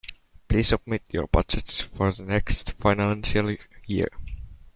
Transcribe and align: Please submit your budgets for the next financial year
Please 0.47 0.69
submit 0.69 1.03
your 1.11 1.27
budgets 1.27 1.81
for 1.81 2.11
the 2.11 2.23
next 2.23 2.71
financial 2.71 3.55
year 3.85 4.09